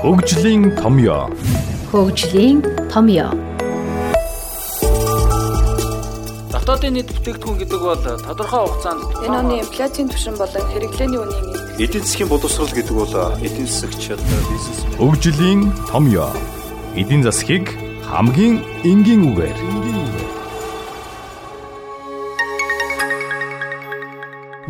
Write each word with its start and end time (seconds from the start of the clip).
Хөгжлийн 0.00 0.62
томьёо. 0.80 1.28
Хөгжлийн 1.92 2.64
томьёо. 2.88 3.36
Дотоодын 6.48 6.96
нийт 6.96 7.12
бүтээгдэхүүн 7.12 7.58
гэдэг 7.60 7.80
бол 7.84 8.00
тодорхой 8.00 8.64
хугацаанд 8.64 9.04
Энэ 9.28 9.36
оны 9.44 9.54
инфляцийн 9.60 10.08
түвшин 10.08 10.40
болон 10.40 10.64
хэрэглээний 10.72 11.20
үнийн 11.20 11.46
эд 11.52 11.84
эдийн 11.84 12.04
засгийн 12.08 12.32
боловсрол 12.32 12.72
гэдэг 12.72 12.96
бол 12.96 13.12
эдийн 13.44 13.68
засаг 13.68 13.92
чадвар 14.00 14.44
бизнес 14.48 14.80
Хөгжлийн 14.96 15.60
томьёо. 15.92 16.32
Эдийн 16.96 17.20
засгийг 17.20 17.68
хамгийн 18.08 18.64
энгийн 18.88 19.28
үгээр. 19.28 19.58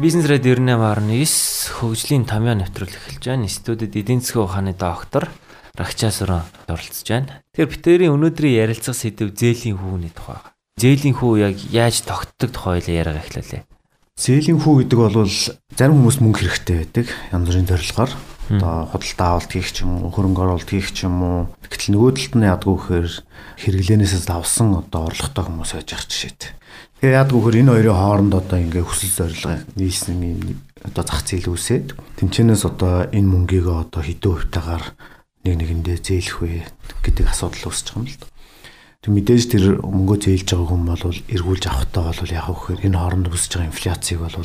Бизнес 0.01 0.25
радио 0.25 0.57
98.9 0.57 1.77
хөгжлийн 1.77 2.25
томьёо 2.25 2.57
нэвтрүүлэг 2.57 3.21
эхэлж 3.21 3.21
байна. 3.21 3.53
Студид 3.53 3.93
эдийн 3.93 4.25
засгийн 4.25 4.49
ухааны 4.49 4.73
доктор 4.73 5.29
Рахчаас 5.77 6.25
өрөө 6.25 6.41
оролцож 6.72 7.04
байна. 7.04 7.45
Тэгэхээр 7.53 7.68
битэрийн 7.68 8.14
өнөөдрийн 8.17 8.64
ярилцах 8.64 8.96
сэдв 8.96 9.36
зээлийн 9.36 9.77
хүүний 9.77 10.08
тухай. 10.08 10.41
Зээлийн 10.81 11.21
хүү 11.21 11.32
яг 11.44 11.61
яаж 11.68 12.00
тогтдог 12.08 12.49
тухай 12.49 12.81
яриага 12.81 13.21
эхлүүлээ. 13.21 13.68
Зээлийн 14.17 14.64
хүү 14.64 14.89
гэдэг 14.89 14.99
бол 15.05 15.29
зарим 15.77 15.96
хүмүүс 16.00 16.17
мөнгө 16.25 16.49
хэрэгтэй 16.49 16.77
байдаг. 16.80 17.07
Янз 17.36 17.44
бүрийн 17.44 17.69
зорилгоор 17.69 18.13
одоо 18.50 18.89
худалдаа 18.91 19.29
авалт 19.36 19.53
хийх 19.53 19.71
ч 19.71 19.86
юм 19.86 20.03
уу, 20.03 20.11
хөрөнгө 20.11 20.43
оруулалт 20.43 20.71
хийх 20.72 20.91
ч 20.91 21.07
юм 21.07 21.22
уу. 21.22 21.41
Гэтэл 21.71 21.94
нөгөө 21.94 22.11
талд 22.19 22.35
нь 22.41 22.49
ядгүй 22.50 22.75
гэхээр 22.75 23.08
хэрэглэнээсээ 23.63 24.22
давсан 24.27 24.75
одоо 24.75 25.07
орлоготой 25.07 25.44
хүмүүс 25.46 25.71
байж 25.77 25.91
ах 25.94 26.08
жишээд. 26.11 26.41
Тэгээ 27.00 27.17
ядгүй 27.17 27.40
гэхээр 27.40 27.61
энэ 27.64 27.72
хоёрын 27.72 27.96
хооронд 27.96 28.32
одоо 28.36 28.59
ингээ 28.61 28.85
хүсэл 28.85 29.32
зорилго 29.32 29.64
нийлсэн 29.72 30.21
юм 30.21 30.61
одоо 30.85 31.00
зах 31.00 31.25
зээл 31.25 31.49
үүсээд 31.49 31.96
тэмчэнээс 32.20 32.69
одоо 32.69 33.08
энэ 33.08 33.25
мөнгийг 33.25 33.72
одоо 33.72 34.05
хэдэн 34.05 34.28
хувьтайгаар 34.36 34.84
нэг 35.48 35.55
нэгэндээ 35.64 35.97
зээлэх 35.97 36.36
вэ 36.44 36.69
гэдэг 37.00 37.33
асуудал 37.33 37.72
үүсэж 37.72 37.97
байгаа 37.97 38.05
юм 38.05 38.12
л 38.12 38.20
да. 38.20 38.28
Тэг 39.00 39.11
мэдээж 39.16 39.44
тэр 39.48 39.64
мөнгөө 39.80 40.19
зээлж 40.20 40.48
байгаа 40.52 40.69
хүн 40.69 40.84
бол 40.84 41.05
эргүүлж 41.08 41.64
авахтаа 41.72 42.05
бол 42.05 42.36
яг 42.36 42.48
хөөр 42.52 42.78
энэ 42.84 42.98
хооронд 43.00 43.27
үүсэж 43.33 43.52
байгаа 43.56 43.70
инфляцийг 43.72 44.19
бол 44.20 44.36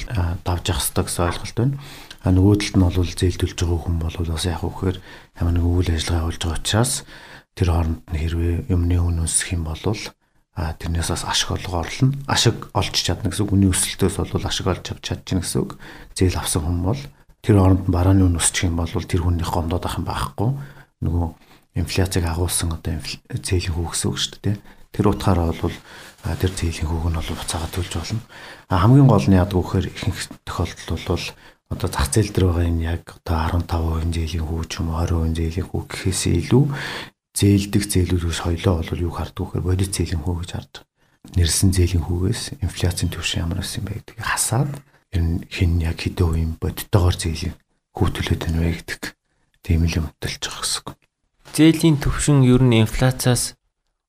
давж 0.47 0.63
явах 0.72 0.79
хэрэгтэй 0.79 1.03
гэсэн 1.11 1.27
ойлголт 1.27 1.57
байна. 1.59 1.75
А 2.23 2.27
нөгөө 2.31 2.55
талд 2.55 2.75
нь 2.79 2.85
бол 2.88 3.11
зээлдүүлж 3.19 3.57
байгаа 3.59 3.79
хүн 3.83 3.97
бол 3.99 4.16
бас 4.31 4.45
яг 4.47 4.63
хөөр 4.63 4.95
ямар 5.44 5.53
нэг 5.59 5.66
үйл 5.67 5.91
ажиллагаа 5.91 6.23
явуулж 6.23 6.39
байгаа 6.39 6.59
учраас 6.63 6.94
тэр 7.51 7.67
хооронд 7.67 7.99
нь 8.16 8.19
хэрвээ 8.23 8.55
юмны 8.72 8.95
үн 8.95 9.27
өсөх 9.27 9.51
юм 9.51 9.67
бол 9.67 9.83
а 10.55 10.71
тэрнээс 10.79 11.11
бас 11.11 11.23
ашиг 11.27 11.51
олго 11.51 11.83
орлно. 11.83 12.15
Ашиг 12.31 12.71
олж 12.71 12.95
чадна 12.95 13.27
гэсэн 13.27 13.43
үг. 13.43 13.53
Үний 13.53 13.69
өсөлтөөс 13.75 14.23
бол 14.23 14.47
ашиг 14.47 14.67
олж 14.71 14.87
чадчихна 15.03 15.43
гэсэн 15.43 15.59
үг. 15.61 15.75
Зээл 16.15 16.39
авсан 16.39 16.63
хүн 16.63 16.79
бол 16.79 17.01
тэр 17.43 17.59
хооронд 17.59 17.91
барааны 17.91 18.23
үн 18.23 18.39
өсчих 18.39 18.71
юм 18.71 18.79
бол 18.79 18.87
тэр 18.87 19.27
хүнийх 19.27 19.51
гомдоод 19.51 19.83
ах 19.83 19.99
юм 19.99 20.07
байхгүй. 20.07 20.49
Нөгөө 21.03 21.25
инфляцийг 21.75 22.23
агуулсан 22.23 22.71
одоо 22.71 22.95
зээлийн 23.03 23.75
хүү 23.75 23.91
гэсэн 23.91 24.07
үг 24.07 24.17
шүү 24.17 24.39
дээ. 24.47 24.57
Тэр 24.95 25.11
утгаараа 25.11 25.51
бол 25.51 25.75
тэр 26.23 26.51
зээлийн 26.55 26.87
хүүг 26.87 27.05
нь 27.11 27.19
бол 27.19 27.35
буцаага 27.35 27.67
төлж 27.75 27.91
болно. 27.99 28.23
А 28.71 28.79
хамгийн 28.79 29.11
гол 29.11 29.27
нь 29.27 29.35
яадаг 29.35 29.59
вөхөр 29.59 29.91
ихэнх 29.91 30.19
тохиолдолд 30.47 31.03
бол 31.03 31.25
одоо 31.69 31.89
зах 31.91 32.07
зээл 32.15 32.31
дээр 32.31 32.47
байгаа 32.47 32.69
энэ 32.71 32.85
яг 32.95 33.03
одоо 33.27 33.59
15% 33.59 34.15
зээлийн 34.15 34.45
хүү 34.47 34.61
ч 34.71 34.73
юм 34.79 34.95
уу 34.95 35.03
20% 35.03 35.35
зээлийн 35.35 35.67
хүү 35.67 35.81
гэхээс 35.83 36.21
илүү 36.47 36.63
зээлдэг 37.36 37.83
зээлүүдээс 37.83 38.39
хоёлоо 38.47 38.75
бол 38.80 39.05
юу 39.05 39.14
хардаг 39.14 39.44
вөхөр 39.44 39.64
бодит 39.67 39.91
зээлийн 39.91 40.23
хүү 40.23 40.36
гэж 40.39 40.52
хардаг. 40.55 40.83
Нэрсэн 41.36 41.69
зээлийн 41.75 42.03
хүүгээс 42.08 42.64
инфляцийн 42.64 43.11
түвшин 43.11 43.44
ямар 43.44 43.59
байсан 43.59 43.83
бэ 43.83 44.00
гэдгийг 44.00 44.23
хасаад 44.23 44.72
ер 45.11 45.22
нь 45.22 45.44
хэн 45.52 45.83
яг 45.83 46.00
хэдэн 46.00 46.28
үеийн 46.31 46.53
бодиттойгоор 46.63 47.16
зээлийн 47.19 47.56
хүү 47.91 48.08
төлөөд 48.16 48.41
байна 48.45 48.59
вэ 48.63 48.72
гэдэг 48.80 49.03
тийм 49.67 49.83
л 49.83 49.97
юм 50.00 50.08
төлж 50.22 50.41
байгаа 50.47 50.63
гэсэн. 50.63 50.95
Зээлийн 51.56 51.97
төвшин 52.00 52.39
ер 52.47 52.61
нь 52.63 52.80
инфляцаас 52.83 53.56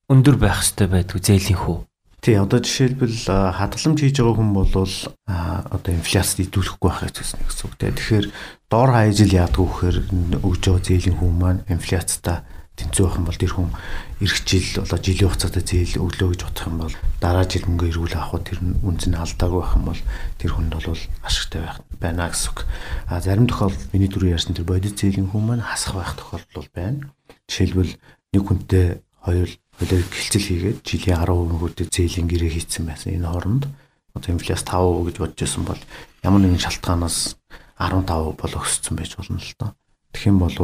өндөр 0.07 0.37
байх 0.39 0.63
ёстой 0.63 0.87
байдгүй 0.87 1.19
зээлийн 1.23 1.59
хүү. 1.63 1.79
Тий 2.23 2.35
одоо 2.35 2.59
жишээлбэл 2.59 3.27
хадгаламж 3.27 3.99
хийж 4.03 4.19
байгаа 4.19 4.35
хүн 4.39 4.51
бол 4.55 4.67
одоо 4.77 5.93
инфляцид 5.95 6.51
идэвхрэхгүй 6.51 6.91
байхыг 6.91 7.15
төснө 7.15 7.43
гэсэн 7.47 7.65
үг 7.71 7.75
те. 7.79 7.95
Тэгэхээр 7.95 8.27
дор 8.67 8.91
хаяжил 8.91 9.31
яадгүй 9.31 9.67
гэхээр 9.67 9.97
өгж 10.43 10.63
байгаа 10.67 10.83
зээлийн 10.83 11.17
хүн 11.23 11.35
маань 11.39 11.63
инфляцтай 11.71 12.43
тэнцүү 12.77 13.05
байх 13.09 13.17
юм 13.17 13.25
бол 13.25 13.41
тэр 13.41 13.53
хүн 13.57 13.71
эх 14.21 14.35
жил 14.45 14.69
болоо 14.85 14.99
жилийн 15.01 15.29
хугацаатай 15.33 15.65
зээл 15.65 16.01
өглөө 16.05 16.29
гэж 16.37 16.41
бодох 16.45 16.67
юм 16.69 16.77
бол 16.85 16.95
дараа 17.25 17.45
жил 17.49 17.65
мөнгө 17.65 17.89
эргүүл 17.89 18.17
авах 18.21 18.45
тэр 18.45 18.61
нь 18.61 18.77
үнц 18.85 19.03
нь 19.09 19.17
алдаагүй 19.17 19.61
байх 19.65 19.75
юм 19.81 19.85
бол 19.89 20.03
тэр 20.37 20.53
хүнд 20.53 20.73
бол 20.77 21.01
ашигтай 21.25 21.61
байх 21.65 21.81
байна 21.97 22.29
гэсэн 22.29 22.49
үг. 22.53 22.59
А 23.09 23.21
зарим 23.25 23.49
тохиолдолд 23.49 23.93
миний 23.97 24.13
түрүү 24.13 24.37
ярьсан 24.37 24.53
тэр 24.53 24.69
бодит 24.69 25.01
зээлийн 25.01 25.33
хүн 25.33 25.45
маань 25.49 25.65
хасах 25.65 25.97
байх 25.97 26.13
тохиолдол 26.21 26.69
байна. 26.77 27.09
Жишээлбэл 27.49 27.97
нэг 28.37 28.43
хүнтэй 28.45 29.01
хоёр 29.25 29.49
хөлөө 29.81 30.01
хилцэл 30.13 30.49
хийгээд 30.49 30.79
жилийн 30.85 31.21
10% 31.25 31.57
хүртэл 31.57 31.93
зээлийн 31.93 32.29
гэрээ 32.29 32.53
хийцэн 32.61 32.85
байсан. 32.85 33.17
Энэ 33.17 33.29
хооронд 33.29 33.65
одоо 34.13 34.31
инфляц 34.33 34.65
5% 34.65 35.09
гэж 35.09 35.17
бодож 35.21 35.41
байсан 35.41 35.65
бол 35.65 35.81
ямар 36.25 36.41
нэгэн 36.45 36.65
шалтгаанаас 36.65 37.19
15% 37.77 38.37
бол 38.41 38.55
өссөн 38.61 38.95
байж 38.97 39.13
болно 39.17 39.41
л 39.41 39.53
доо. 39.61 39.71
Тэгэх 40.13 40.29
юм 40.33 40.39
бол 40.41 40.57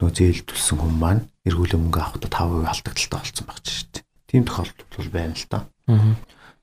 нөө 0.00 0.10
зээл 0.16 0.42
төлсөн 0.48 0.80
хүн 0.80 0.94
маань 0.96 1.22
эргүүлээ 1.44 1.80
мөнгө 1.80 2.00
авахдаа 2.00 2.32
5% 2.32 2.72
алдагдaltaй 2.72 3.18
болсон 3.20 3.34
чинь 3.36 3.76
шүү 3.76 3.88
дээ. 3.92 4.04
Тийм 4.32 4.42
тохиолдол 4.48 4.88
бол 4.96 5.10
байна 5.12 5.36
л 5.36 5.46
доо. 5.50 5.62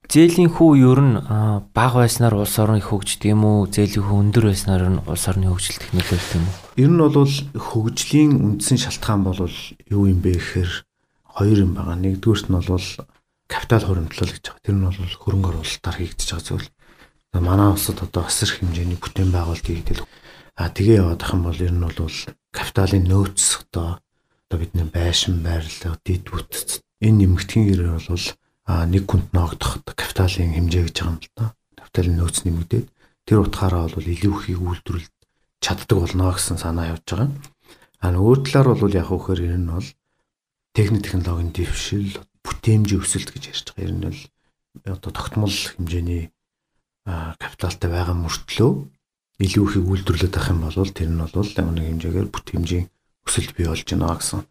Зээлийн 0.08 0.48
хүү 0.56 0.72
ер 0.88 1.02
нь 1.04 1.20
бага 1.76 2.00
байснаар 2.00 2.40
улс 2.40 2.56
орны 2.64 2.80
хөгждөг 2.80 3.28
юм 3.28 3.44
уу? 3.44 3.68
Зээлийн 3.68 4.08
хүү 4.08 4.18
өндөр 4.24 4.46
байснаар 4.48 4.84
нь 4.88 5.04
улс 5.04 5.28
орны 5.28 5.52
хөгжилт 5.52 5.84
нөлөөлдөг 5.92 6.36
юм 6.40 6.48
уу? 6.48 6.56
Ер 6.80 6.92
нь 6.96 7.02
бол 7.04 7.34
хөгжлийн 7.52 8.32
үндсэн 8.40 8.80
шалтгаан 8.80 9.28
бол 9.28 9.52
юу 9.92 10.04
юм 10.08 10.24
бэ 10.24 10.40
гэхээр 10.40 10.72
хоёр 11.28 11.58
юм 11.60 11.76
байгаа. 11.76 12.00
Нэгдүгürt 12.00 12.48
нь 12.48 12.56
бол 12.56 12.88
капитал 13.52 13.84
хуримтлал 13.84 14.32
гэж 14.32 14.46
байгаа. 14.48 14.64
Тэр 14.64 14.76
нь 14.80 14.86
бол 14.88 14.96
хөрөнгө 14.96 15.50
оруулалтаар 15.52 15.98
хийгдэж 16.00 16.28
байгаа 16.32 16.48
зүйл. 16.48 16.68
Манай 17.36 17.68
улсад 17.76 18.00
одоо 18.00 18.24
асар 18.24 18.48
их 18.48 18.64
хэмжээний 18.64 18.96
бүтээн 18.96 19.36
байгуулалт 19.36 19.68
хийгдэл. 19.68 20.08
А 20.56 20.72
тэгээ 20.72 21.04
яваад 21.04 21.20
ах 21.20 21.36
юм 21.36 21.44
бол 21.44 21.60
ер 21.60 21.76
нь 21.76 21.84
бол 21.84 22.00
капиталын 22.58 23.06
нөөц 23.06 23.62
одоо 23.62 24.02
одоо 24.50 24.58
бидний 24.58 24.88
байшин 24.90 25.46
байрлал, 25.46 26.02
дэд 26.02 26.26
бүтц 26.34 26.82
энэ 27.06 27.30
нэмэгдэхин 27.30 27.64
гэрээр 27.70 28.02
бол 28.10 28.28
а 28.66 28.84
нэг 28.90 29.04
хүнд 29.06 29.30
ногдох 29.38 29.86
капиталын 29.86 30.58
хэмжээ 30.58 30.84
гэж 30.90 30.96
байгаа 30.98 31.14
юм 31.14 31.20
л 31.22 31.30
да. 31.38 31.46
Капиталын 31.78 32.18
нөөц 32.18 32.38
нэмэгдээд 32.44 32.88
тэр 33.28 33.38
утгаараа 33.46 33.86
бол 33.94 34.08
илүү 34.08 34.34
ихийг 34.34 34.62
үйлдвэрлэж 34.66 35.14
чаддаг 35.62 35.98
болно 36.02 36.34
гэсэн 36.34 36.58
санаа 36.58 36.98
явж 36.98 37.06
байгаа. 37.06 37.30
А 38.02 38.06
нөгөө 38.10 38.36
талаар 38.50 38.68
бол 38.74 38.94
яг 38.98 39.08
хөөхөр 39.08 39.40
ер 39.46 39.56
нь 39.62 39.70
бол 39.70 39.88
техник 40.74 41.04
технологийн 41.06 41.54
дэвшил, 41.54 42.18
бүтээмжийн 42.42 43.02
өсөлт 43.04 43.30
гэж 43.36 43.44
ярьж 43.54 43.68
байгаа. 43.72 43.86
Ер 43.86 43.94
нь 43.94 44.06
бол 44.06 44.22
одоо 44.98 45.12
тогтмол 45.14 45.54
хэмжээний 45.54 46.34
капиталтай 47.06 47.90
байгаа 47.90 48.16
мөртлөө 48.18 48.72
илүү 49.38 49.64
ихийг 49.70 49.86
үйлдвэрлээд 49.86 50.36
авах 50.38 50.50
юм 50.50 50.62
бол 50.66 50.92
тэр 50.98 51.10
нь 51.14 51.22
бол 51.22 51.34
нэг 51.78 51.86
хэмжээгээр 51.86 52.30
бүтээмжийн 52.34 52.86
өсөлт 53.28 53.52
бий 53.54 53.68
болж 53.70 53.86
байна 53.86 54.18
гэсэн 54.18 54.42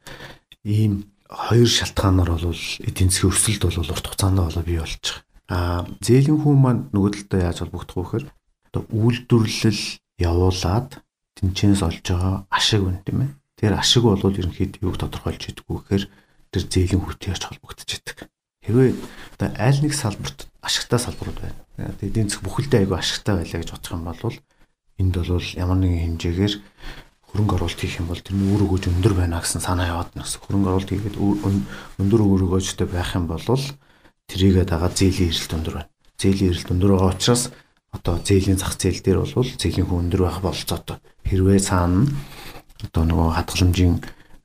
ийм 0.62 0.92
хоёр 1.26 1.66
шалтгаанаар 1.66 2.30
бол 2.38 2.62
эдийн 2.86 3.10
засгийн 3.10 3.34
өсөлт 3.34 3.62
бол 3.66 3.78
урт 3.82 4.06
хугацаанд 4.06 4.38
болоо 4.38 4.62
бий 4.62 4.78
болж 4.78 5.02
байгаа. 5.02 5.24
А 5.46 5.86
зээлийн 6.02 6.38
хүн 6.42 6.58
маань 6.58 6.82
нөгөө 6.94 7.26
талдаа 7.26 7.50
яаж 7.50 7.58
холбогдох 7.62 7.96
вэ 7.98 8.02
гэхээр 8.02 8.26
одоо 8.70 8.82
үйлдвэрлэл 8.90 9.82
явуулаад 10.18 10.90
тэнцэнээс 11.38 11.82
олж 11.82 12.04
байгаа 12.06 12.34
ашиг 12.50 12.82
үн 12.82 12.98
тийм 13.02 13.18
ээ. 13.26 13.30
Тэр 13.58 13.72
ашиг 13.74 14.02
бол 14.06 14.22
ерөнхийдөө 14.22 14.82
юуг 14.86 14.98
тодорхойлж 14.98 15.42
идэггүй 15.50 15.76
гэхээр 15.82 16.04
тэр 16.50 16.62
зээлийн 16.66 17.02
хүнтэй 17.02 17.30
яаж 17.30 17.42
холбогдож 17.46 17.90
идэг. 17.90 18.18
Хэрвээ 18.66 18.90
одоо 19.38 19.48
аль 19.54 19.80
нэг 19.82 19.94
салбарт 19.94 20.50
ашигтай 20.62 20.98
салбарууд 20.98 21.38
байна. 21.38 21.94
Эдийн 22.02 22.26
засаг 22.26 22.42
бүхэлдээ 22.42 22.82
айгүй 22.86 22.98
ашигтай 22.98 23.34
байлаа 23.38 23.60
гэж 23.62 23.70
бодох 23.70 23.94
юм 23.94 24.04
бол 24.06 24.36
энд 25.00 25.14
бол 25.16 25.48
ямар 25.56 25.78
нэгэн 25.80 26.16
хэмжээгээр 26.16 26.54
хөрөнгө 27.36 27.54
оруулалт 27.60 27.80
хийх 27.80 28.00
юм 28.00 28.08
бол 28.08 28.22
тэрний 28.22 28.48
үр 28.48 28.64
өгөөж 28.64 28.84
өндөр 28.88 29.14
байна 29.18 29.44
гэсэн 29.44 29.60
санаа 29.60 29.92
яваад 29.92 30.16
нас. 30.16 30.40
Хөрөнгө 30.40 30.68
оруулалт 30.72 30.90
хийгээд 30.90 31.16
өндөр 32.00 32.20
үр 32.24 32.42
өгөөжтэй 32.48 32.88
байх 32.88 33.12
юм 33.12 33.28
бол 33.28 33.44
тэрийгээ 33.44 34.64
дагаад 34.64 34.96
зээлийн 34.96 35.28
эрэлт 35.28 35.52
өндөр 35.52 35.74
байна. 35.76 35.92
Зээлийн 36.16 36.50
эрэлт 36.56 36.72
өндөр 36.72 36.90
байгаа 36.96 37.12
учраас 37.12 37.42
одоо 37.92 38.14
зээлийн 38.24 38.56
зах 38.56 38.74
зээл 38.80 39.04
дээр 39.04 39.18
бол 39.20 39.32
зээлийн 39.36 39.86
хүн 39.86 40.00
өндөр 40.08 40.22
байх 40.24 40.40
болцоотой. 40.40 40.96
Хэрвээ 41.28 41.60
цаана 41.60 42.08
одоо 42.84 43.04
нөгөө 43.04 43.28
хадгаламжийн 43.36 43.94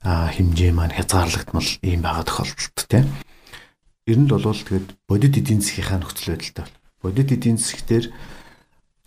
хэмжээ 0.03 0.71
маань 0.75 0.95
хязгаарлагдмал 0.95 1.69
ийм 1.85 2.01
байгаа 2.03 2.25
тохиолдолд 2.27 2.87
тийм. 2.91 3.07
Ер 4.09 4.17
нь 4.17 4.27
бол 4.27 4.41
тэгээд 4.43 4.87
бодит 5.07 5.37
эдийн 5.37 5.61
засгийнхаа 5.61 5.99
нөхцөл 6.01 6.33
байдалтай. 6.33 6.65
Бодит 6.99 7.29
эдийн 7.31 7.57
засгтэр 7.61 8.09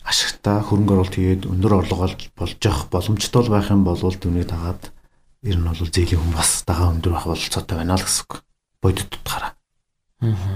ашигтай 0.05 0.61
хөрөнгө 0.61 0.93
оруулалт 0.93 1.17
хийгээд 1.17 1.49
өндөр 1.49 1.73
орлого 1.81 2.05
болж 2.37 2.61
явах 2.61 2.87
боломжтой 2.93 3.49
байх 3.49 3.73
юм 3.73 3.81
бол 3.83 3.97
түүнийг 3.97 4.45
дагаад 4.45 4.93
ер 5.41 5.57
нь 5.57 5.65
бол 5.65 5.81
зээлийн 5.81 6.21
хүн 6.21 6.33
бас 6.37 6.61
дагаа 6.61 6.93
өндөр 6.93 7.17
байх 7.17 7.25
болцоотой 7.25 7.77
байна 7.81 7.97
л 7.97 8.05
гэсэн 8.05 8.23
үг. 8.29 8.45
Бодит 8.85 9.09
утгаараа. 9.09 9.57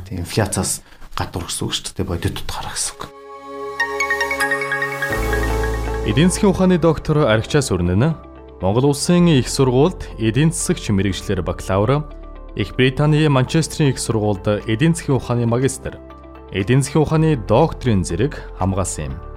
Тийм 0.06 0.22
инфляцаас 0.22 0.86
гадуур 1.18 1.50
гэсэн 1.50 1.66
үг 1.66 1.74
шүү 1.74 1.94
дээ 1.98 2.06
бодит 2.06 2.38
утгаараа 2.38 2.74
гэсэн 2.78 2.94
үг. 2.94 3.02
Эдийн 6.10 6.30
засгийн 6.30 6.54
ухааны 6.54 6.78
доктор 6.78 7.26
Архичаас 7.26 7.70
өрнөнө 7.74 8.14
Монгол 8.62 8.90
Улсын 8.92 9.30
их 9.30 9.48
сургуульд 9.48 10.10
эдийн 10.18 10.52
засагч 10.52 10.90
мэрэгчлэр 10.90 11.42
бакалавр, 11.46 12.04
Их 12.56 12.76
Британий 12.76 13.30
Манчестерийн 13.30 13.94
их 13.94 14.00
сургуульд 14.00 14.66
эдийн 14.66 14.94
засгийн 14.96 15.16
ухааны 15.16 15.46
магистр, 15.46 16.02
эдийн 16.52 16.82
засгийн 16.82 17.04
ухааны 17.06 17.38
докторийн 17.38 18.04
зэрэг 18.04 18.36
хамгаалсан 18.58 19.14
юм. 19.14 19.29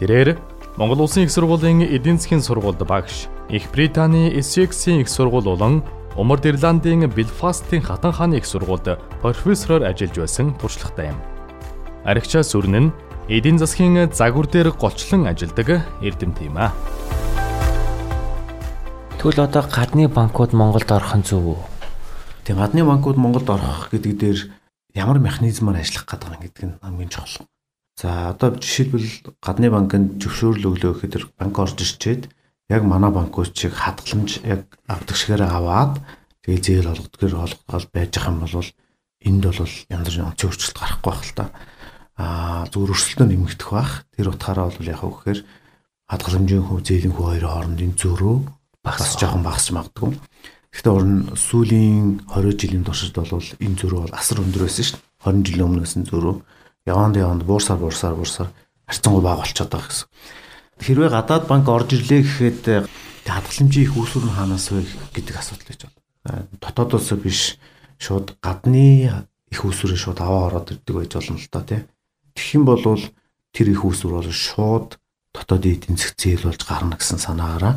Тэрээр 0.00 0.40
Монгол 0.80 1.04
Улсын 1.04 1.28
их 1.28 1.30
сургуулийн 1.30 1.84
эдийн 1.84 2.16
засгийн 2.16 2.40
сургуульд 2.40 2.80
багш, 2.88 3.28
Их 3.50 3.68
Британий 3.70 4.32
Essex-ийн 4.32 5.04
их 5.04 5.10
сургууль 5.10 5.44
болон 5.44 5.84
Умард 6.16 6.46
Ирландын 6.46 7.04
Белфастын 7.10 7.82
хатан 7.82 8.12
хааны 8.12 8.40
их 8.40 8.46
сургуульд 8.46 8.96
профессороор 9.20 9.84
ажиллаж 9.84 10.16
байсан 10.16 10.54
туршлагатай 10.56 11.12
юм. 11.12 11.20
Аригчаа 12.08 12.40
сүрэн 12.40 12.88
нь 12.88 12.92
эдийн 13.28 13.60
засгийн 13.60 14.08
загвар 14.08 14.48
дээр 14.48 14.72
голчлон 14.72 15.28
ажилладаг 15.28 15.84
эрдэмт 16.00 16.40
юм 16.48 16.56
а. 16.56 16.72
Тэгвэл 19.20 19.44
одоо 19.44 19.68
гадны 19.68 20.08
банкуд 20.08 20.56
Монголд 20.56 20.88
орох 20.88 21.12
нь 21.12 21.28
зөв 21.28 21.44
үү? 21.44 21.60
Тэгээ 22.48 22.56
гадны 22.56 22.88
банкуд 22.88 23.20
Монголд 23.20 23.52
орох 23.52 23.92
гэдэг 23.92 24.16
дээр 24.16 24.38
ямар 24.96 25.20
механизмаар 25.20 25.84
ажиллах 25.84 26.08
гэдэг 26.08 26.30
нь 26.32 26.42
гэдэг 26.48 26.64
нь 26.64 26.78
хамгийн 26.80 27.12
чухал. 27.12 27.44
За 28.00 28.32
одоо 28.32 28.56
жишээлбэл 28.56 29.36
гадны 29.44 29.68
банкнд 29.68 30.24
зөвшөөрөл 30.24 30.72
өглөө 30.72 31.04
гэхэд 31.04 31.36
банк 31.36 31.52
орж 31.60 31.76
ирчээд 31.84 32.32
яг 32.72 32.82
манай 32.88 33.12
банкуд 33.12 33.52
чиг 33.52 33.76
хадгаламж 33.76 34.40
яг 34.40 34.64
авдаг 34.88 35.16
шигээр 35.20 35.44
аваад 35.44 36.00
тэгээ 36.40 36.64
зээл 36.64 36.92
олгодгоор 36.96 37.44
олгоод 37.44 37.92
байж 37.92 38.08
байгаа 38.16 38.32
юм 38.32 38.40
бол 38.40 38.72
энд 39.20 39.42
бол 39.44 39.60
янз 39.92 40.06
бүрийн 40.08 40.28
онцгой 40.32 40.48
өөрчлөлт 40.48 40.78
гарахгүй 40.80 41.12
байх 41.12 41.24
л 41.28 41.36
та. 41.36 41.44
Аа 42.16 42.64
зүгээр 42.72 42.92
өрсөлдөө 42.96 43.26
нэмэгдэх 43.28 43.68
бах. 43.68 43.92
Тэр 44.16 44.32
утгаараа 44.32 44.72
бол 44.72 44.88
яг 44.88 45.02
үгээр 45.04 45.40
хадгаламжийн 46.08 46.64
хөв 46.64 46.80
зээлийн 46.80 47.12
хөв 47.12 47.26
хоёрын 47.28 47.52
хоорондын 47.52 47.92
зөрөө 48.00 48.36
бас 48.80 49.12
жоохон 49.20 49.44
багасч 49.44 49.76
магадгүй. 49.76 50.16
Гэхдээ 50.72 50.94
уран 50.96 51.36
сүүлийн 51.36 52.24
20 52.32 52.56
жилийн 52.56 52.84
туршид 52.88 53.12
бол 53.12 53.28
энэ 53.60 53.76
зөрүү 53.76 54.00
бол 54.08 54.16
асар 54.16 54.40
өндөр 54.40 54.64
байсан 54.64 54.88
шүү 54.88 54.96
дээ. 54.96 55.04
20 55.20 55.44
жилийн 55.44 55.68
өмнөөс 55.68 55.94
нь 56.00 56.08
зөрүү 56.08 56.36
яванд 56.86 57.16
яванд 57.16 57.42
буурсаар 57.44 57.78
буурсаар 57.78 58.14
буурсаар 58.14 58.48
харьцангуй 58.86 59.22
бага 59.22 59.42
болчиход 59.42 59.70
байгаа 59.70 59.88
гэсэн. 59.88 60.08
Хэрвээ 60.80 61.10
гадаад 61.10 61.44
банк 61.46 61.66
орж 61.68 61.92
ирлээ 61.92 62.22
гэхэд 62.24 62.62
хадгаламжийн 63.28 63.84
их 63.84 63.94
үүсвэр 63.94 64.24
нь 64.26 64.36
хаанаас 64.36 64.66
вэ 64.72 64.82
гэдэг 65.14 65.36
асуудал 65.38 65.68
байж 65.68 65.80
байна. 65.84 66.48
Дотоодоос 66.58 67.08
биш 67.20 67.40
шууд 68.00 68.34
гадны 68.40 69.12
их 69.52 69.60
үүсвэрээ 69.60 70.00
шууд 70.00 70.18
аваа 70.24 70.48
ороод 70.50 70.72
ирдэг 70.72 70.94
байж 70.96 71.12
болно 71.14 71.38
л 71.38 71.52
доо 71.52 71.62
тий. 71.62 71.80
Тэгэх 72.34 72.54
юм 72.56 72.64
бол 72.64 72.82
тэр 73.52 73.66
их 73.70 73.84
үүсвэр 73.84 74.12
бол 74.18 74.30
шууд 74.32 74.98
дотоодын 75.36 75.74
эдийн 75.76 75.96
засаг 76.00 76.16
зээл 76.18 76.48
болж 76.48 76.62
гарна 76.64 76.96
гэсэн 76.96 77.18
санаагаараа 77.22 77.74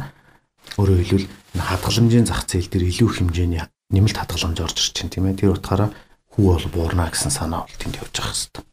өөрөөр 0.79 1.01
хэлбэл 1.03 1.27
хадгаламжийн 1.59 2.25
зах 2.25 2.47
зээл 2.49 2.71
дээр 2.71 2.89
илүү 2.89 3.07
их 3.11 3.17
хэмжээний 3.19 3.63
нэмэлт 3.93 4.17
хадгаламж 4.17 4.57
орж 4.63 4.77
ирж 4.79 4.95
байна 4.97 5.13
тийм 5.13 5.25
ээ. 5.29 5.37
Тэр 5.37 5.53
утгаараа 5.53 5.89
хүү 6.33 6.45
бол 6.49 6.67
буурна 6.73 7.11
гэсэн 7.13 7.29
санаа 7.29 7.67
бол 7.67 7.77
тэнд 7.77 7.99
явж 8.01 8.15
байгаа 8.15 8.33
хэвээр. 8.33 8.72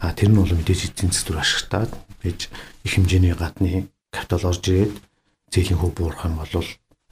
А 0.00 0.12
тэр 0.12 0.30
нь 0.32 0.38
бол 0.38 0.50
мэдээж 0.50 0.98
засаг 0.98 1.26
төр 1.26 1.38
ашигтаад 1.42 1.90
байж 2.22 2.48
их 2.84 2.92
хэмжээний 2.94 3.34
гадны 3.34 3.88
капитал 4.12 4.50
орж 4.50 4.64
ирээд 4.68 4.94
зээлийн 5.52 5.80
хүү 5.80 5.90
буурах 5.94 6.24
юм 6.26 6.38
бол 6.38 6.52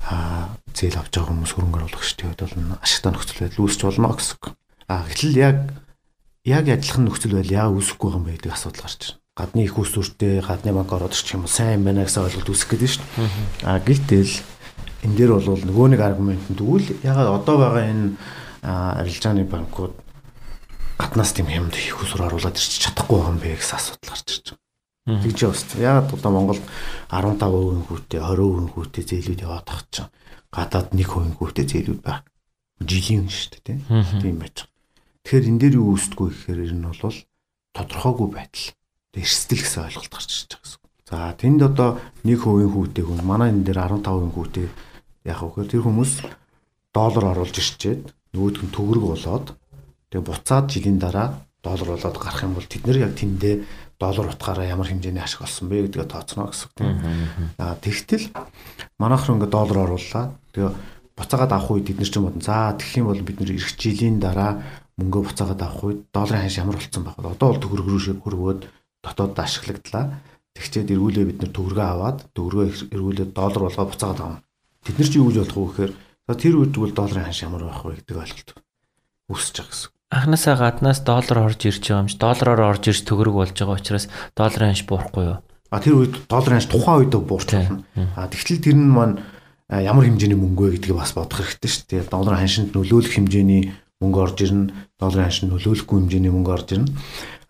а 0.06 0.54
зээл 0.75 1.00
авч 1.00 1.12
байгаа 1.16 1.31
хүмүүс 1.34 1.52
хөрөнгө 1.56 1.78
оруулагчдын 1.82 2.26
хувьд 2.31 2.43
бол 2.46 2.78
ашигтай 2.84 3.10
нөхцөл 3.12 3.40
байдал 3.43 3.62
үүсч 3.64 3.81
болно 3.82 4.12
гэсэн. 4.14 4.38
А 4.87 5.02
гэтэл 5.08 5.37
яг 5.40 5.56
яг 6.44 6.64
адилхан 6.69 7.04
нөхцөл 7.08 7.34
байдал 7.34 7.58
яа 7.58 7.69
үүсэхгүй 7.75 8.06
байгаа 8.06 8.20
юм 8.20 8.26
бэ 8.28 8.34
гэдэг 8.38 8.52
асуудал 8.54 8.84
гарч 8.87 9.00
ирнэ 9.02 9.25
гадны 9.37 9.64
их 9.69 9.76
усүртэй 9.76 10.40
гадны 10.40 10.72
банк 10.72 10.93
ороод 10.93 11.12
ирчих 11.12 11.37
юм 11.37 11.46
сайн 11.46 11.84
байна 11.84 12.08
гэсэн 12.08 12.25
ойлголт 12.25 12.48
үүсэх 12.48 12.72
гэдэг 12.72 12.88
шүү 12.88 13.04
дээ. 13.04 13.69
А 13.69 13.76
гэтэл 13.84 14.32
энэ 15.04 15.16
дээр 15.16 15.32
бол 15.37 15.60
нөгөө 15.60 15.87
нэг 15.93 16.00
аргумент 16.00 16.44
нь 16.48 16.56
тэгвэл 16.56 16.88
ягаад 17.04 17.44
одоо 17.44 17.56
байгаа 17.60 17.84
энэ 17.84 18.16
арилжааны 18.64 19.44
банкуд 19.44 19.93
гаднаас 20.96 21.32
тийм 21.37 21.48
хямд 21.52 21.76
их 21.76 22.00
усүр 22.00 22.25
оруулаад 22.26 22.56
ирчих 22.56 22.88
чадахгүй 22.88 23.20
юм 23.20 23.38
бэ 23.40 23.60
гэсэн 23.60 23.76
асуудал 23.76 24.10
гарч 24.16 24.28
ирж 24.32 24.46
байгаа. 24.56 25.22
Тэгж 25.22 25.38
явсан. 25.44 25.81
Ягаад 25.81 26.08
одоо 26.16 26.31
Монголд 26.32 26.64
15% 27.12 27.87
хүүтэй 27.87 28.20
20% 28.20 28.72
хүүтэй 28.75 29.04
зээлүүд 29.06 29.44
яваад 29.44 29.66
тах 29.69 29.82
чинь 29.93 30.10
гадаад 30.50 30.88
1% 30.96 31.37
хүүтэй 31.38 31.66
зээлүүд 31.69 32.00
байна. 32.00 32.25
Жилийн 32.81 33.28
шүү 33.28 33.60
дээ 33.60 33.78
тийм 34.25 34.40
байж 34.40 34.64
байгаа. 34.64 34.75
Тэгэхээр 35.22 35.48
энэ 35.52 35.60
дээр 35.62 35.75
юу 35.78 35.94
үүсдэггүй 35.94 36.28
гэхээр 36.32 36.60
энэ 36.72 36.78
нь 36.81 36.88
бол 36.90 37.19
тодорхойгүй 37.76 38.28
байдал 38.32 38.66
эрсдэл 39.16 39.62
гэсэн 39.62 39.84
ойлголт 39.87 40.12
гарч 40.12 40.31
ирж 40.32 40.50
байгаа 40.54 40.64
гэсэн. 40.64 40.81
За 41.06 41.16
тэнд 41.38 41.60
одоо 41.62 41.90
1% 42.25 42.72
хүүтэй 42.72 43.04
хүн 43.06 43.20
манай 43.22 43.52
энэ 43.54 43.62
дээр 43.69 43.78
15% 44.00 44.32
хүүтэй 44.32 44.66
яг 45.28 45.40
үхээр 45.43 45.69
тэр 45.70 45.82
хүмүүс 45.87 46.12
доллар 46.90 47.25
оруулж 47.31 47.56
ирчээд 47.58 48.02
нөгөөдг 48.34 48.62
нь 48.64 48.75
төгрөг 48.75 49.04
болоод 49.06 49.46
тэгээ 50.11 50.26
буцаад 50.26 50.67
жилийн 50.70 50.99
дараа 50.99 51.47
доллар 51.67 51.99
болоод 51.99 52.17
гарах 52.19 52.43
юм 52.47 52.55
бол 52.55 52.67
тэд 52.67 52.87
нэр 52.87 53.11
яг 53.11 53.12
тэндээ 53.19 53.55
доллар 53.99 54.31
утгаараа 54.31 54.67
ямар 54.69 54.87
хэмжээний 54.87 55.23
ашиг 55.23 55.43
олсон 55.43 55.69
бэ 55.69 55.88
гэдгээ 55.88 56.06
тооцно 56.06 56.53
гэсэн 56.53 56.67
үг 56.69 56.75
тийм. 56.76 56.94
Аа 57.58 57.75
тэгтэл 57.81 58.29
манайхар 59.00 59.35
ингээд 59.35 59.50
доллар 59.56 59.79
орууллаа. 59.88 60.37
Тэгээ 60.53 60.70
буцаагаад 61.17 61.53
авах 61.56 61.70
үед 61.73 61.88
бид 61.88 61.99
нар 61.99 62.11
ч 62.12 62.14
юм 62.20 62.29
бодсон. 62.29 62.44
За 62.44 62.76
тэгэх 62.76 63.00
юм 63.00 63.08
бол 63.08 63.25
бид 63.25 63.38
нэр 63.41 63.56
эх 63.56 63.73
жилийн 63.81 64.20
дараа 64.20 64.61
мөнгөө 65.00 65.23
буцаагаад 65.32 65.61
авах 65.64 65.82
үед 65.88 66.00
долларын 66.12 66.44
ханш 66.44 66.56
ямар 66.61 66.76
болцсон 66.76 67.03
байх 67.08 67.17
вэ? 67.17 67.32
Одоо 67.32 67.49
бол 67.56 67.62
төгрөг 67.64 67.87
рүү 67.88 68.20
хөрвөөд 68.20 68.61
дотоодд 69.00 69.38
ашиглагдлаа. 69.41 70.05
Тэгчээд 70.55 70.93
эргүүлээ 70.93 71.25
бид 71.25 71.38
нар 71.41 71.53
төгрөгөө 71.56 71.88
аваад 71.88 72.19
төгрөгөө 72.37 72.93
эргүүлээд 72.93 73.32
доллар 73.32 73.62
болгоо 73.64 73.87
буцаагаад 73.88 74.20
авна. 74.20 74.44
Тэд 74.85 74.97
нар 75.00 75.08
чи 75.08 75.17
юу 75.20 75.29
гэж 75.32 75.37
болох 75.41 75.56
вэ 75.56 75.69
гэхээр 75.73 75.93
тэр 76.37 76.55
үед 76.61 76.75
бол 76.76 76.93
долларын 76.93 77.29
ханш 77.29 77.41
ямар 77.44 77.64
байх 77.64 77.81
вэ 77.85 77.97
гэдэг 78.00 78.17
ойлголт 78.17 78.50
үүсэж 79.32 79.56
байгаа 79.56 79.73
гэсэн. 79.73 79.95
Анхнаасаа 80.17 80.57
гаднаас 80.57 81.05
доллар 81.05 81.45
орж 81.45 81.61
ирж 81.69 81.85
байгаа 81.85 82.01
юм 82.01 82.09
чи 82.09 82.17
доллараар 82.17 82.73
орж 82.73 82.89
ирж 82.89 83.05
төгрөг 83.05 83.37
болж 83.37 83.53
байгаа 83.53 83.77
учраас 83.77 84.09
долларын 84.33 84.73
ханш 84.73 84.89
буурахгүй 84.89 85.25
юу? 85.29 85.39
А 85.69 85.77
тэр 85.77 86.01
үед 86.01 86.15
долларын 86.25 86.57
ханш 86.57 86.69
тухайн 86.73 87.05
үед 87.05 87.13
буурч 87.21 87.53
байна. 87.53 87.85
А 88.17 88.25
тэгтэл 88.25 88.65
тэр 88.65 88.81
нь 88.81 88.89
маань 88.89 89.21
ямар 89.69 90.09
хэмжээний 90.09 90.41
мөнгө 90.41 90.73
вэ 90.73 90.81
гэдгийг 90.81 90.97
бас 90.97 91.13
бодох 91.13 91.45
хэрэгтэй 91.45 91.69
шүү 91.69 91.85
дээ. 91.93 92.09
Долларын 92.09 92.41
ханшинд 92.41 92.73
нөлөөлөх 92.73 93.13
хэмжээний 93.13 93.77
мөнгө 94.01 94.21
орж 94.25 94.39
ирнэ. 94.41 94.73
Долларын 94.97 95.29
ханшинд 95.29 95.53
нөлөөлөхгүй 95.53 95.97
хэмжээний 96.01 96.33
мөнгө 96.33 96.53
орж 96.57 96.69
ирнэ. 96.73 96.89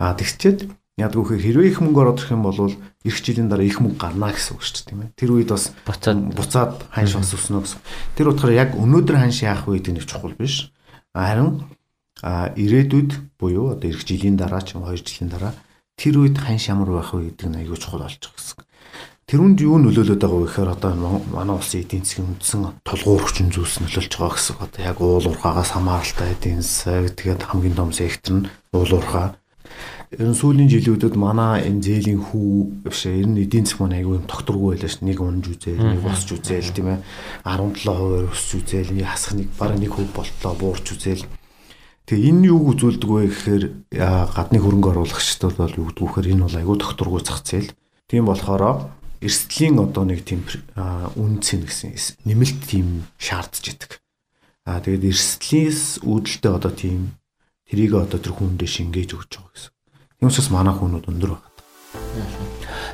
А 0.03 0.19
тэгчээд 0.19 0.67
Ядгүй 0.97 1.37
хэр 1.37 1.43
хэрвээ 1.45 1.77
их 1.77 1.85
мөнгө 1.85 2.01
ороод 2.01 2.25
ирэх 2.25 2.33
юм 2.33 2.41
бол 2.41 2.73
эх 2.73 3.17
жилийн 3.21 3.53
дараа 3.53 3.69
их 3.69 3.85
мөнгө 3.85 4.01
гарна 4.01 4.33
гэсэн 4.33 4.57
үг 4.57 4.65
шүү 4.65 4.77
дээ 4.81 4.89
тийм 4.89 5.01
ээ. 5.05 5.13
Тэр 5.13 5.31
үед 5.37 5.53
бас 5.53 5.69
буцаад 5.85 6.21
буцаад 6.33 6.73
ханш 6.89 7.13
бас 7.21 7.37
өснө 7.37 7.61
гэсэн. 7.61 7.81
Тэр 8.17 8.33
утгаараа 8.33 8.65
яг 8.65 8.70
өнөөдөр 8.81 9.17
ханш 9.20 9.44
яах 9.44 9.69
вэ 9.69 9.77
гэдэг 9.77 9.93
нь 9.93 10.01
чухал 10.08 10.32
биш. 10.32 10.73
Харин 11.13 11.69
а 12.23 12.53
ирээдүйд 12.56 13.37
буюу 13.41 13.77
одоо 13.77 13.91
эх 13.91 14.05
жилийн 14.05 14.37
дараа 14.37 14.63
ч 14.65 14.77
юм 14.77 14.85
2 14.89 14.96
жилийн 15.05 15.29
дараа 15.29 15.53
тэр 15.96 16.20
үед 16.25 16.37
ханш 16.41 16.69
ямар 16.73 16.89
байх 16.93 17.13
вэ 17.13 17.32
гэдэг 17.32 17.49
нь 17.49 17.58
аягүй 17.61 17.77
чухал 17.81 18.05
болж 18.05 18.17
байгаа 18.20 18.37
гэсэн. 18.37 18.65
Тэрүнд 19.27 19.58
юу 19.58 19.77
нөлөөлөд 19.82 20.23
байгаа 20.23 20.39
вэ 20.39 20.46
гэхээр 20.46 20.70
одоо 20.70 20.93
манай 21.35 21.56
улсын 21.58 21.82
эдийн 21.82 22.05
засгийн 22.06 22.31
үндсэн 22.31 22.63
тулгуурхчин 22.87 23.51
зүйлс 23.51 23.82
нөлөөлж 23.82 24.13
байгаа 24.17 24.37
гэсэн. 24.39 24.56
Одоо 24.63 24.81
яг 24.87 24.99
уул 25.03 25.27
уурхаагаас 25.27 25.75
хамааралтай 25.75 26.29
эдийн 26.39 26.63
засаг 26.63 27.11
тэгээд 27.19 27.43
хамгийн 27.43 27.75
том 27.75 27.91
сектор 27.91 28.32
нь 28.39 28.49
уул 28.70 28.93
уурхаа 28.94 29.35
ер 30.15 30.29
нь 30.31 30.39
сүүлийн 30.39 30.70
жилүүдэд 30.70 31.19
манай 31.19 31.67
энэ 31.67 31.82
зээлийн 31.82 32.23
хүү 32.23 32.87
биш 32.87 33.11
ер 33.11 33.27
нь 33.27 33.43
эдийн 33.43 33.67
засаг 33.67 33.82
маань 33.82 33.99
аягүй 33.99 34.17
юм 34.23 34.31
тогтургүй 34.31 34.79
байлаа 34.79 34.91
ш. 34.94 35.03
Нэг 35.03 35.19
унж 35.19 35.44
үзээл, 35.51 35.82
нэг 35.82 36.01
босч 36.06 36.29
үзээл 36.31 36.70
тийм 36.70 36.89
ээ. 36.94 36.99
17% 37.43 38.31
өсч 38.31 38.49
үзээл, 38.55 38.94
нэг 38.94 39.06
хасах 39.11 39.35
нэг 39.35 39.49
бараг 39.58 39.79
нэг 39.82 39.91
хөв 39.91 40.06
болтлоо 40.15 40.55
буурч 40.55 40.87
үзээл. 40.94 41.27
Тэгээ 42.06 42.31
энэ 42.31 42.46
юуг 42.55 42.79
үзүүлдэг 42.79 43.10
вэ 43.10 43.22
гэхээр 43.34 43.65
гадны 43.91 44.58
хөрөнгө 44.63 44.94
оруулагчдад 44.94 45.58
бол 45.58 45.75
юу 45.75 45.91
гэдэг 45.91 46.06
вэхээр 46.06 46.31
энэ 46.39 46.44
бол 46.46 46.55
аягүй 46.55 46.77
тогтургүй 46.79 47.20
зах 47.27 47.43
зээл. 47.43 47.75
Тийм 48.06 48.31
болохоор 48.31 48.94
эрсдлийн 49.19 49.82
одоо 49.82 50.06
нэг 50.06 50.22
тийм 50.22 50.46
үнцэн 51.19 51.67
гэсэн 51.67 52.22
нэмэлт 52.22 52.63
тийм 52.63 53.10
шаардж 53.19 53.75
идэг. 53.75 53.98
Аа 54.70 54.79
тэгээд 54.86 55.03
эрсдлээс 55.03 56.06
үүдэлтэй 56.06 56.53
одоо 56.55 56.70
тийм 56.70 57.19
тэрийг 57.67 57.98
одоо 57.98 58.22
тэр 58.22 58.39
хүндээ 58.39 58.70
шингээж 58.70 59.10
өгч 59.19 59.32
байгаа 59.43 59.51
гэсэн. 59.51 59.75
Тийм 60.22 60.31
учраас 60.31 60.51
манай 60.55 60.75
хүнүүд 60.79 61.10
өндөр 61.10 61.31
байна. 61.34 61.51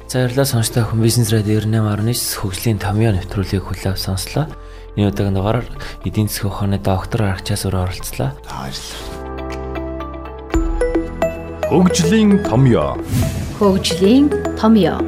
За 0.08 0.24
баярлалаа 0.24 0.48
сонсогч 0.48 0.88
хүн 0.88 1.04
бизнес 1.04 1.28
радио 1.28 1.60
98.9 1.60 2.40
хөгжлийн 2.40 2.80
томьёо 2.80 3.12
нэвтрүүлгийг 3.12 3.64
хүлээв 3.68 4.00
сонслоо. 4.00 4.48
Энэ 4.96 5.08
удаагийн 5.08 5.34
дугаараар 5.34 5.68
эдийн 6.04 6.28
засгийн 6.28 6.52
ухааны 6.52 6.76
доктор 6.76 7.24
Арчаас 7.32 7.64
өр 7.64 7.80
оролцлоо. 7.80 8.36
баярлалаа. 8.44 9.22
Хөгжлийн 11.72 12.44
томьёо. 12.44 13.00
Хөгжлийн 13.56 14.28
томьёо. 14.60 15.00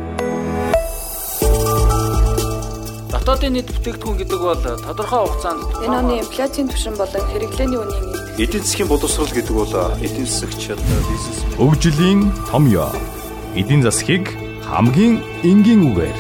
Дотоодын 3.12 3.52
нийт 3.60 3.68
бүтээгдэхүүн 3.76 4.16
гэдэг 4.24 4.40
бол 4.40 4.64
тодорхой 4.64 5.20
хугацаанд 5.28 5.60
Энэ 5.84 5.96
оны 6.00 6.14
инфляцийн 6.24 6.72
түвшин 6.72 6.96
болон 6.96 7.24
хэрэглээний 7.28 7.76
үнийн 7.76 8.08
эд 8.40 8.56
Эдийн 8.56 8.64
засгийн 8.64 8.88
боловсрол 8.88 9.28
гэдэг 9.36 9.52
бол 9.52 9.74
эдийн 10.00 10.24
засагчид 10.24 10.80
бизнес 10.80 11.44
Хөгжлийн 11.60 12.32
томьёо. 12.48 12.88
Эдийн 13.52 13.84
засгийг 13.84 14.32
хамгийн 14.64 15.20
энгийн 15.44 15.92
үгээр 15.92 16.16